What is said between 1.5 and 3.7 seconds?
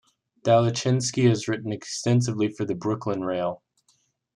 extensively for the Brooklyn Rail.